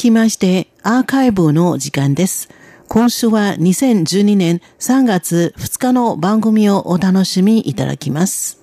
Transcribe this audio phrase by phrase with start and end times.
[0.00, 2.48] きまして、アーカイブの時間です。
[2.88, 8.58] 今週は2012年3月2日の番組をお楽しみいただきます。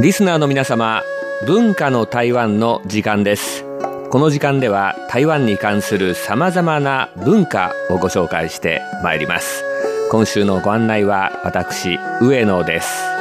[0.00, 1.02] リスナーの皆様、
[1.46, 3.64] 文化の台湾の時間です。
[4.10, 9.64] この時間では台湾に関する様々な文化をご紹介してまいります。
[10.10, 13.15] 今週のご案内は私上野です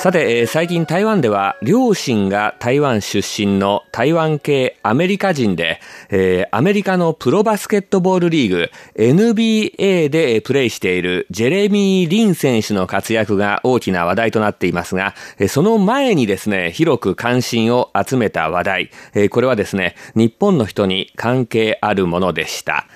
[0.00, 5.78] さて、えー、最近台湾では両親が台湾出身の台湾系アメリカ人で、
[6.08, 15.14] えー、アメリカのプロバスケットボールリーグ NBA でプレーしているジェレミー・リン選手の活躍が大きな話題となっていますが、
[15.50, 18.90] その前にですね、広く関心を集めた話題、
[19.28, 22.86] これはですね、日本の人に関係あるものでした。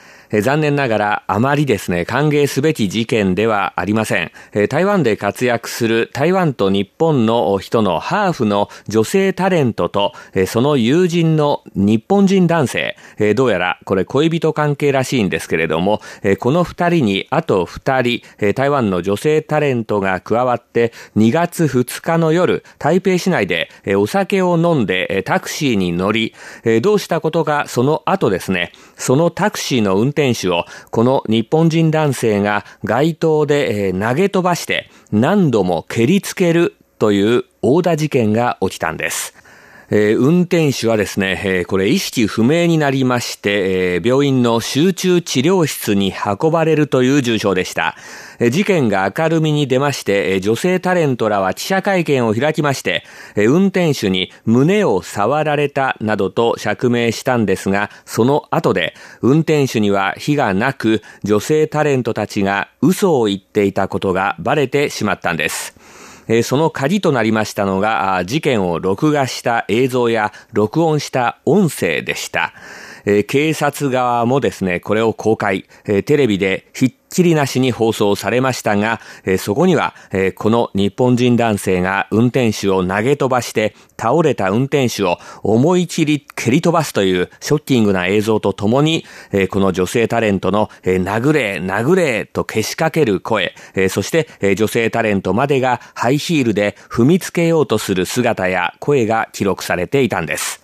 [0.42, 4.32] 残念ながらあまりですね、歓迎すべき事件ではありません。
[4.68, 10.12] 台湾で活躍する台湾と日本の人のハーフの女性タレントと、
[10.46, 12.96] その友人の日本人男性、
[13.36, 16.00] どうやらこれ恋人関係らしいんですけれども、
[16.38, 18.22] この二人にあと二人、
[18.54, 26.34] 台湾の女性タレントが加わって2月2日の夜、台北市内でお酒を飲んでタクシーに乗り、
[26.82, 39.34] どうしたことかその後ですね、そのタクシーの運転選手をこの日本人男性が街頭で投げ飛ばして何度も蹴りつけるという大田事件が起きたんです。
[39.90, 47.96] えー、運転手はですね、えー、これ意識不明になりまして、えー、病院の集中治療室に運ばれるという重傷でした。
[48.38, 53.04] えー、事件が明るみに出まして、えー、女性タレントらは記者会見を開きまして、
[53.36, 65.94] えー、運転手に胸を触られたなどと釈明したんですが、その後で運転手には非がなく、女性タレントたちが嘘を言っていたことがバレてしまったんです。
[66.27, 72.53] えー、その鍵となりましたのが、事件を録画した映像や録音した音声でした。
[73.04, 100.63] えー、警察側もですね、これを公開、えー、テレビでひっきりなしに放送されましたが、えー、そこには、えこの日本人男性が運転手を投げ飛ばして倒れた運転手を思い切り蹴り飛ばすというショッキングな映像とともに、えこの女性タレントの、え殴れ、殴れとけしかける声、えそして、え女性タレントまでがハイヒールで踏みつけようとする姿や声が記録されていたんです。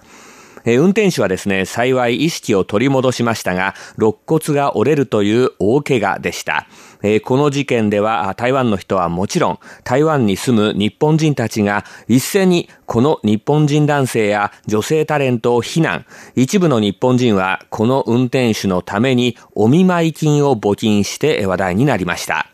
[0.64, 6.66] え運転手はですね、幸い意識を取り戻しましたが、肋骨が折れるという大怪我でした。
[7.02, 16.04] えこの事件では台湾の人はもちろん台湾に住む日本人たちが一斉にこの日本人男性や女性タレントを非難
[16.34, 22.46] 一部の日本人はこの運転手のためにお見舞い金を募金して話題になりました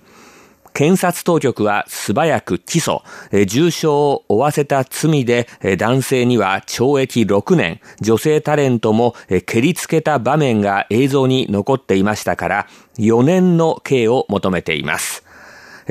[0.76, 3.00] 検察当局は素早く起訴、
[3.46, 5.48] 重傷を負わせた罪で
[5.78, 9.14] 男性には懲役6年、女性タレントも
[9.46, 12.66] 蹴りつけた場面が映像に残っていましたから
[12.98, 15.24] 4年の刑を求めています。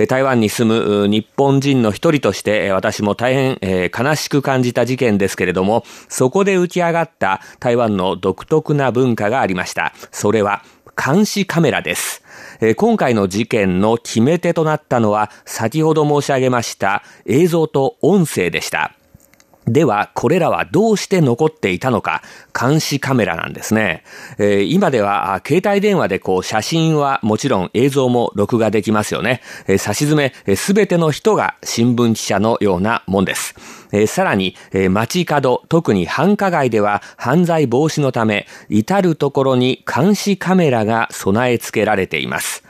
[0.07, 9.93] 台湾に住む日本人の一人として私も大変悲しく感じた事件ですけれども、そこで浮き上がった台湾の独特な文化がありました。
[10.11, 10.63] それは
[10.95, 12.23] 監視カメラです。
[12.77, 18.93] 今回の事件の決め手となったのは先ほど申し上げました映像と音声でした。
[19.67, 22.21] では、これらはどうして残っていたのか、
[22.59, 24.03] 監視カメラなんですね。
[24.37, 29.41] えー、今では、携帯電話でこう、写真はもちろん映像も録画できますよね。
[29.67, 33.55] えー、差し詰め、す、べ、ての人が新聞記者のようなもんです。
[33.91, 42.63] えー、さらに、えー、街角、特に繁華街では犯罪防止のため、至るところに監視カメラが備え付けられています。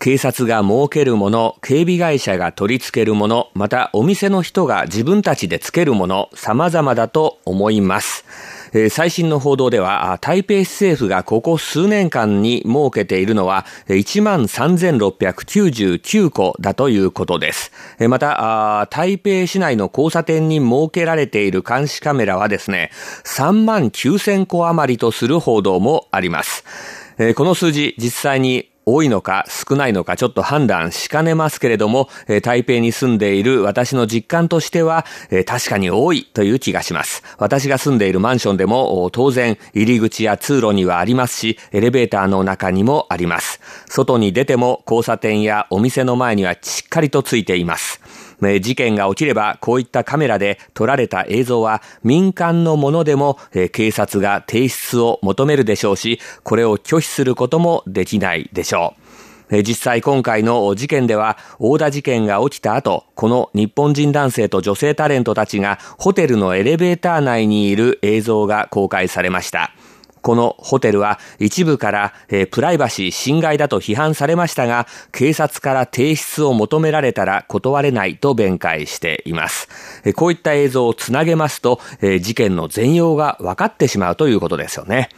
[0.00, 8.24] 警察が設けるもの、警備会社が取り付けるもの、またお店の人が自分たちでつけるもの、様々だと思います。
[8.72, 17.70] えー、最新の報道では、台北市政府がここ数年間に設けているのは、13,699個だということです。
[17.98, 22.90] えー、また台北市内の交差点に設けられている監視カメラはですね、
[23.24, 26.64] 39,000個余りとする報道もあります。
[27.36, 37.22] この数字、実際に多いのか少ないのかちょっと判断しかねますけれども、え台北に住んでいる私の実感としては、え確かに多いという気がします。
[37.38, 43.60] 私が住んでいるマンションでも当然入り口や通路にはありますし、エレベーターの中にもあります。
[43.86, 48.00] 外に出ても交差点やお店の前にはしっかりとついています。
[48.60, 53.38] 事件が起きればこういったカメラで撮られた映像は民間のものでも
[53.72, 59.00] 警察が提出を求めるでしょうし、これを拒否することもできないでしょう。
[59.62, 69.72] 実際今回の事件では、大田事件が起きた後、この日本人男性と女性タレントたちがホテルのエレベーター内にいる映像が公開されました。
[70.22, 79.68] このホテルは一部から、え、プライバシー侵害だと批判されましたが、警察から提出を求められたら断れないと弁解しています。
[80.04, 85.08] え、こういった映像をつなげますと、え、事件の全容が分かってしまうということですよね。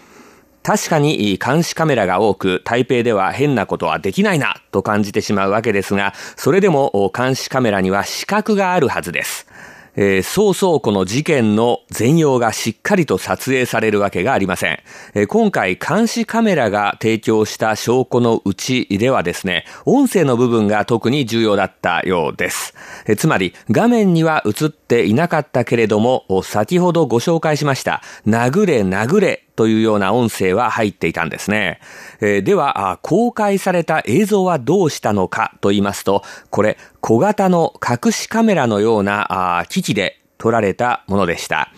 [0.63, 9.47] 確かに監視カメラが多く、台北では変なことはできないなと感じてしまうわけですが、それでも監視カメラには死角があるはずです。
[9.95, 14.81] えー、そうそうこの事件の全容がしっかりと撮影されるわけがありません。
[15.15, 22.75] えー、今回監視カメラが提供した証拠のうちではですね、音声の部分が特に重要だったようです。
[23.07, 31.81] えー、つまり画面には映っていなかったけれども、先ほどご紹介しました、殴れ殴れというような音声は入っていたんですね。
[32.21, 41.71] えー、では、公開された映像はどうしたのかと言いますと、これ、小型の隠しカメラのような機器で撮られたものでした。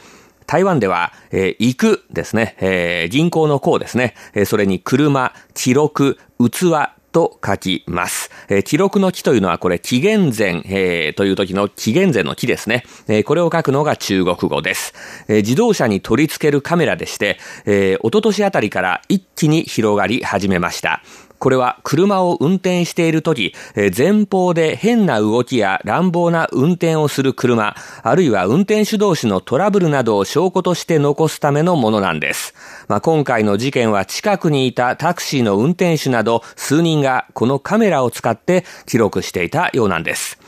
[0.46, 6.18] 台湾では、えー、行くですね、えー、銀行の項ですね、えー、それに車、記録、
[6.50, 6.66] 器
[7.14, 8.30] と書きます。
[8.48, 12.84] えー、記録の木というのはこれ紀元前、えー、という時の紀元前の木ですね。
[13.08, 14.92] えー、これを書くのが中国語です。
[15.28, 21.02] え、自動車に取り付けるカメラでして、えー、一昨年あたりから一気に広がり始めました。
[21.38, 23.54] これは車を運転しているとき、
[23.96, 32.54] 前方で変な動きや乱暴な運転をする車、あるいは運転手同士のトラブルなどを証拠として残すためのものなんです。
[32.88, 40.38] まあ、今回の事件は近くにいたタクシーの運転手など数人がこのカメラを使って記録していたようなんです。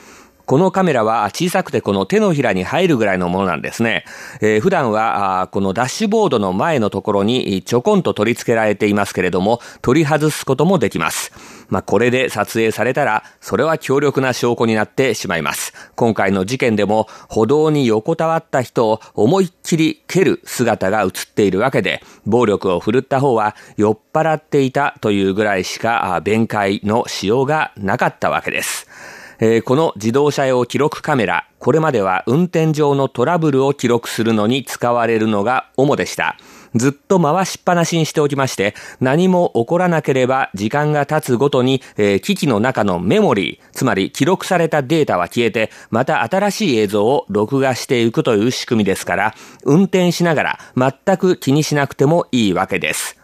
[0.46, 4.04] このカメラは小さくてこの手のひらに入るぐらいのものなんですね。
[4.40, 11.32] えー、普段はこのダッシュボードの前のところにちょこんと取り付けられていますけれども、取り外すこともできます。
[11.69, 15.72] まあ、これで撮影されたら、それは強力な証拠になってしまいます。
[15.96, 28.87] 今回の事件でも、歩道に横たわった人を思いっきり蹴る姿が映っているわけで、暴力を振るった方は酔っ払っていたというぐらいしか弁解のしようがなかったわけです。
[29.38, 36.37] えー、この自動車用記録カメラ、これまでは運転上のトラブルを記録するのに使われるのが主でした。
[36.75, 49.35] ずっと回しっぱなしにしておきまして、何も起こらなければ時間が経つごとに、えー、機器の中のメモリー、つまり記録されたデータは消えて、また新しい映像を録画していくという仕組みですから、
[49.65, 50.59] 運転しながら
[51.05, 53.17] 全く気にしなくてもいいわけです。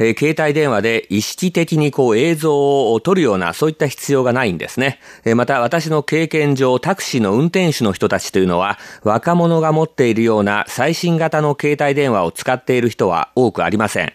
[0.00, 4.98] えー、携帯電話で意識的にこう映像を撮るようなそういった必要がないんですね。
[5.24, 14.12] えー、また私の経験上タクシーの運転手の人たちというのは若者が持っているような最新型の携帯電話を使っている人は多くありません。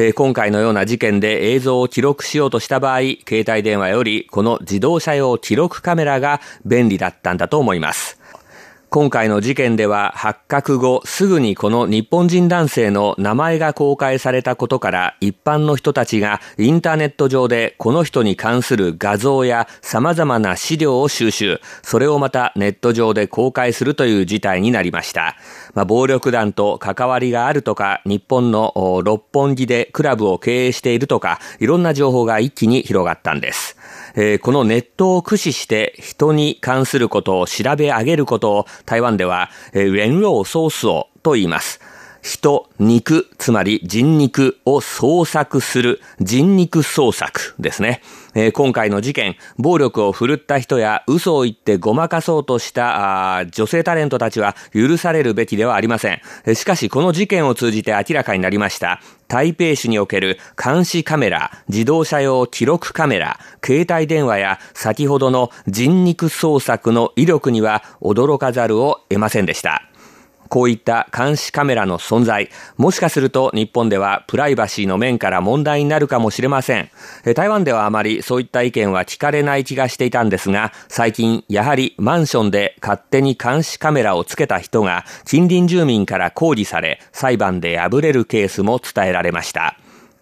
[0.00, 8.20] え今回のような事件で映像を記録しようとした場合、携帯電話よりこの自動車用記録カメラが便利だったんだと思います。
[8.90, 25.36] 今回の事件では発覚後すぐにこの日本人男性の名前が公開されたことから一般の人たちがインターネット上でこの人に関する画像や様々な資料を収集、それをまたネット上で公開するという事態になりました。
[25.74, 33.76] まあ、暴力団と関わりがあるとか、日本の六本木でクラブを経営しているとか、いろんな情報が一気に広がったんです。
[34.14, 41.80] えー、このネットを駆使して人に関することを調べ上げることを台湾では、えー、ウェンローソースをと言います。
[42.22, 48.02] 人、肉、つまり人肉を捜索する人肉捜索ですね。
[48.34, 56.54] えー、今回の事件、暴力を振るった人や嘘を言ってごまかそうとした女性タレントたちは許されるべきではありません。
[56.54, 59.00] しかしこの事件を通じて明らかになりました。
[59.28, 69.82] 台北市における監視カメラ、自動車用記録カメラ、携帯電話や先ほどの人肉捜索の威力には驚かざるを得ませんでした。
[70.48, 76.90] こういった監視カメラの存在、もしかすると日本ではプライバシーの面から問題になるかもしれません。
[77.34, 89.76] 台湾ではあまりそういった意見は聞かれない気がしていたんですが、最近やはりマンションで勝手に監視カメラをつけた人が近隣住民から抗議され、裁判で敗れるケースも伝えられました。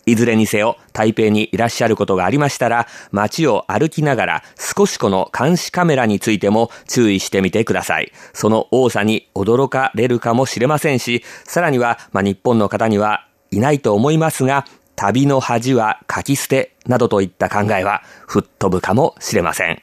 [0.07, 8.13] いずれにせよ、台北にいらっしゃることがありましたら、街を歩きながら少しこの監視カメラについても注意してみてください。
[8.33, 19.83] その多さに驚かれるかもしれませんし、さらには、まあ、日本の方にはいないと思いますが、旅の恥は書き捨てなどといった考えは吹っ飛ぶかもしれません。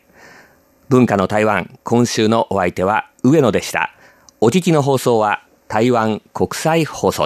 [0.88, 3.94] 文化の台湾、今週のお相手は上野でした。
[4.40, 7.22] お聞きの放送は台湾国際放送